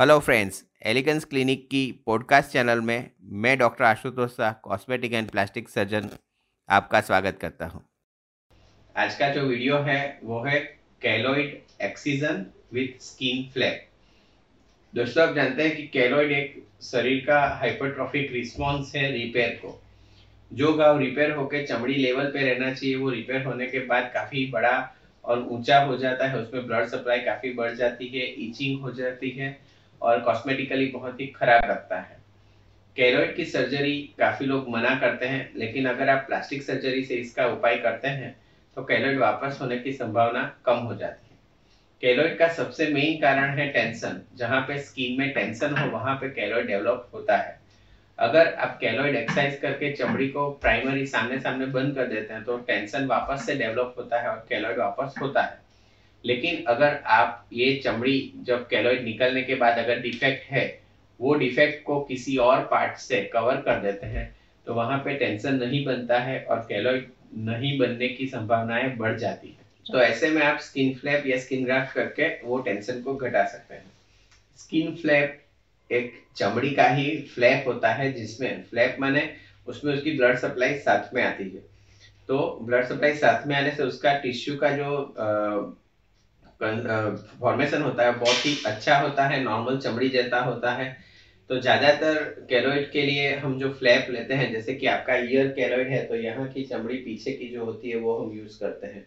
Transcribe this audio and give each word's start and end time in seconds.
Hello 0.00 0.18
friends 0.18 0.62
elegance 0.86 1.24
clinic 1.24 1.66
की 1.70 1.80
podcast 2.06 2.50
channel 2.50 2.80
में 2.80 3.10
मैं 3.22 3.56
doctor 3.58 3.84
Ashutosh 3.84 4.30
Shah 4.30 4.52
cosmetic 4.52 5.12
and 5.12 5.30
plastic 5.30 5.68
surgeon 5.68 6.08
आपका 6.68 7.00
स्वागत 7.00 7.38
करता 7.40 7.66
हूँ। 7.66 7.82
आज 8.96 9.14
का 9.14 9.28
जो 9.28 9.40
वीडियो 9.40 9.78
है, 9.78 10.20
वो 10.24 10.42
है 10.44 10.60
keloid 11.02 11.58
excision 11.82 12.46
with 12.72 13.02
skin 13.02 13.42
flap 13.50 13.88
दोस्तों, 14.94 15.28
आप 15.28 15.34
जानते 15.34 15.62
हैं 15.62 15.76
कि 15.76 15.86
कैलोइड 15.88 16.32
एक 16.32 16.62
शरीर 16.82 17.24
का 17.26 17.40
हाइपरट्रॉफिक 17.60 18.32
रिस्पॉन्स 18.32 18.94
है 18.94 19.10
रिपेयर 19.12 19.58
को। 19.64 19.78
जो 20.52 20.72
गाँव 20.72 20.98
रिपेयर 20.98 21.30
होकर 21.30 21.66
चमड़ी 21.66 21.94
लेवल 21.94 22.26
पे 22.26 22.42
रहना 22.42 22.72
चाहिए, 22.74 22.96
वो 22.96 23.10
रिपेयर 23.10 23.44
होने 23.44 23.66
के 23.66 23.78
बाद 23.86 24.10
काफ़ी 24.14 24.46
बड़ा 24.46 24.76
और 25.24 25.46
ऊँचा 25.50 25.80
हो 25.80 25.96
जाता 25.96 26.28
है, 26.28 26.38
उसमें 26.38 26.66
ब्लड 26.66 26.86
सप्लाई 26.86 27.20
काफ़ी 27.20 27.52
बढ़ 27.52 27.74
जाती 27.74 28.08
है 28.08 28.34
ईचिंग 28.44 28.80
हो 28.80 28.92
जाती 28.92 29.30
है। 29.30 29.77
और 30.02 30.20
कॉस्मेटिकली 30.20 30.86
बहुत 30.86 31.20
ही 31.20 31.26
खराब 31.26 31.70
लगता 31.70 32.00
है। 32.00 32.16
कैरोइड 32.96 33.34
की 33.36 33.44
सर्जरी 33.44 33.96
काफ़ी 34.18 34.46
लोग 34.46 34.68
मना 34.68 34.94
करते 35.00 35.26
हैं, 35.26 35.50
लेकिन 35.56 35.88
अगर 35.88 36.08
आप 36.08 36.24
प्लास्टिक 36.26 36.62
सर्जरी 36.62 37.04
से 37.04 37.14
इसका 37.16 37.46
उपाय 37.46 37.76
करते 37.78 38.08
हैं 38.08 38.36
तो 38.76 38.84
कैरोइड 38.84 39.18
वापस 39.18 39.58
होने 39.60 39.78
की 39.78 39.92
संभावना 39.92 40.42
कम 40.66 40.78
हो 40.78 40.94
जाती 40.94 41.30
है। 41.30 41.36
कैलोइड 42.02 42.38
का 42.38 42.48
सबसे 42.48 42.86
मेन 42.86 43.20
कारण 43.20 43.58
है 43.58 43.68
टेंशन 43.68 44.20
जहाँ 44.36 44.60
पे 44.60 44.78
स्किन 44.78 45.18
में 45.18 45.32
टेंशन 45.32 45.76
हो, 45.76 45.88
वहाँ 45.90 46.14
पे 46.14 46.28
कैलोइड 46.30 46.66
डेवलप 46.66 47.08
होता 47.14 47.36
है। 47.36 47.56
अगर 48.18 48.52
आप 48.54 48.78
कैलोइड 48.80 49.16
एक्सरसाइज 49.16 49.58
करके 49.58 49.92
चमड़ी 49.92 50.28
को 50.28 50.50
प्राइमरी 50.52 51.06
सामने 51.06 51.38
सामने 51.40 51.66
बंद 51.68 51.94
कर 51.94 52.06
देते 52.06 52.34
हैं 52.34 52.42
तो 52.44 52.56
टेंशन 52.58 53.06
वापस 53.06 53.46
से 53.46 53.54
डेवलप 53.54 53.94
होता 53.98 54.20
है 54.20 54.28
और 54.28 54.44
कैलोइड 54.48 54.78
वापस 54.78 55.14
होता 55.20 55.42
है। 55.42 55.58
लेकिन 56.24 56.64
अगर 56.64 57.00
आप 57.06 57.48
ये 57.52 57.74
चमड़ी 57.84 58.32
जब 58.36 58.66
कैलोइड 58.68 59.04
निकलने 59.04 59.42
के 59.42 59.54
बाद 59.54 59.78
अगर 59.78 60.00
डिफेक्ट 60.00 60.50
है 60.50 60.66
वो 61.20 61.34
डिफेक्ट 61.34 61.84
को 61.84 62.00
किसी 62.00 62.36
और 62.36 62.60
पार्ट 62.60 62.98
से 62.98 63.20
कवर 63.32 63.56
कर 63.56 63.80
देते 63.80 64.06
हैं 64.06 64.36
तो 64.66 64.74
वहाँ 64.74 64.98
पे 64.98 65.14
टेंशन 65.14 65.54
नहीं 65.54 65.84
बनता 65.84 66.18
है 66.18 66.40
और 66.44 66.58
कैलोइड 66.58 67.08
नहीं 67.36 67.78
बनने 67.78 68.08
की 68.08 68.26
संभावनाएँ 68.26 68.96
बढ़ 68.96 69.18
जाती 69.18 69.48
है। 69.48 69.66
तो 69.92 69.98
ऐसे 69.98 70.30
में 70.30 70.42
आप 70.42 70.58
स्किन 70.58 70.94
फ्लैप 70.94 71.26
या 71.26 71.38
स्किन 71.38 71.64
ग्राफ्ट 71.64 71.94
करके 71.94 72.28
वो 72.44 72.58
टेंशन 72.58 73.00
को 73.02 73.14
घटा 73.14 73.44
सकते 73.44 73.74
हैं। 73.74 73.90
स्किन 74.56 74.94
फ्लैप 74.94 75.40
एक 75.90 76.12
चमड़ी 76.36 76.70
का 76.70 76.88
ही 76.88 77.16
फ्लैप 77.34 77.64
होता 77.66 77.92
है 77.92 78.12
जिसमें 78.12 78.62
फ्लैप 78.62 78.96
माने 79.00 79.32
उसमें 79.66 79.92
उसकी 79.94 80.10
ब्लड 80.10 80.36
सप्लाई 80.36 80.74
साथ 80.74 81.14
में 81.14 81.22
आती 81.22 81.44
है। 81.44 81.60
तो 82.28 82.58
ब्लड 82.62 82.84
सप्लाई 82.84 83.14
साथ 83.14 83.46
में 83.46 83.56
आने 83.56 83.70
से 83.70 83.82
उसका 83.82 84.12
टिश्यू 84.18 84.56
का 84.56 84.70
जो 84.70 84.90
फॉर्मेशन 86.60 87.82
होता 87.82 88.02
है, 88.02 88.12
बहुत 88.12 88.44
ही 88.46 88.54
अच्छा 88.66 88.96
होता 88.96 89.24
है 89.24 89.42
नॉर्मल 89.42 89.76
चमड़ी 89.78 90.08
जैसा 90.08 90.38
होता 90.40 90.72
है। 90.72 90.96
तो 91.50 91.58
ज़्यादातर 91.58 92.18
कैरोइड 92.50 92.90
के 92.92 93.02
लिए 93.02 93.32
हम 93.34 93.56
जो 93.58 93.68
फ्लैप 93.70 94.06
लेते 94.10 94.34
हैं, 94.34 94.50
जैसे 94.50 94.72
कि 94.72 94.86
आपका 94.86 95.14
ईयर 95.16 95.46
कैरोइड 95.50 95.88
है 95.88 96.00
तो 96.02 96.14
यहाँ 96.16 96.46
की 96.46 96.62
चमड़ी 96.62 96.96
पीछे 96.98 97.30
की 97.32 97.48
जो 97.48 97.64
होती 97.64 97.88
है, 97.88 97.94
वो 97.96 98.12
हम 98.14 98.32
यूज़ 98.32 98.58
करते 98.60 98.86
हैं। 98.86 99.02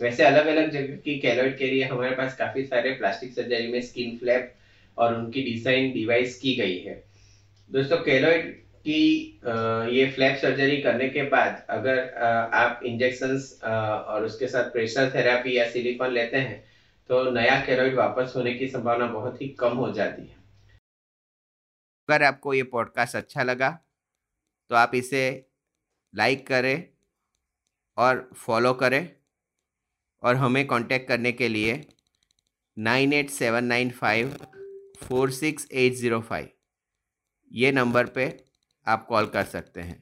वैसे 0.00 0.22
अलग 0.24 0.46
अलग 0.46 0.70
जगह 0.70 0.96
की 1.04 1.14
कैरोइड 1.18 1.56
के 1.56 1.68
लिए 1.68 1.84
हमारे 1.84 2.12
पास 2.12 2.34
काफ़ी 2.34 2.62
सारे 2.62 2.90
प्लास्टिक 2.92 3.32
सर्जरी 3.32 3.66
में 3.66 3.80
स्किन 3.80 4.12
फ्लैप 4.14 4.48
और 4.96 5.12
उनकी 5.12 5.40
डिज़ाइन 5.42 5.90
डिवाइस 5.92 6.34
की 6.36 6.54
गई 6.54 6.76
है। 6.78 7.00
दोस्तों 7.68 7.96
कैरोइड 8.00 8.50
की 8.84 9.00
ये 9.90 10.04
फ्लैप 10.06 10.34
सर्जरी 10.36 10.76
करने 10.78 11.06
के 11.06 11.22
बाद 11.28 11.62
अगर 11.70 12.08
आप 12.54 12.80
इंजेक्शंस 12.84 13.52
और 13.64 14.24
उसके 14.24 14.46
साथ 14.46 14.72
प्रेशर 14.72 15.10
थेरापी 15.14 15.56
या 15.56 15.64
सिलिकॉन 15.66 16.10
लेते 16.10 16.36
हैं 16.38 16.60
तो 17.08 17.30
नया 17.30 17.54
कैरोइड 17.66 17.94
वापस 17.94 18.32
होने 18.36 18.52
की 18.54 18.68
संभावना 18.68 19.06
बहुत 19.06 19.40
ही 19.42 19.48
कम 19.60 19.76
हो 19.76 19.90
जाती 19.92 20.22
है। 20.22 20.36
अगर 22.08 22.22
आपको 22.22 22.54
ये 22.54 22.62
पॉडकास्ट 22.62 23.16
अच्छा 23.16 23.42
लगा 23.42 23.70
तो 24.70 24.74
आप 24.74 24.94
इसे 24.94 25.22
लाइक 26.14 26.46
करें 26.46 26.88
और 27.98 28.30
फॉलो 28.36 28.72
करें 28.74 29.16
और 30.22 30.36
हमें 30.36 30.66
कांटेक्ट 30.66 31.08
करने 31.08 31.32
के 31.32 31.48
लिए 31.48 31.74
nine 32.76 33.12
eight 33.12 33.30
seven 33.30 33.64
nine 33.64 33.90
five 33.90 34.36
four 34.98 35.30
six 35.30 35.68
eight 35.72 35.92
zero 35.92 36.20
five 36.20 36.48
ये 37.52 37.72
नंबर 37.72 38.06
पे 38.06 38.26
आप 38.86 39.06
कॉल 39.06 39.26
कर 39.26 39.44
सकते 39.44 39.80
हैं। 39.80 39.98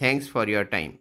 थैंक्स 0.00 0.30
फॉर 0.30 0.50
योर 0.50 0.64
टाइम 0.64 0.96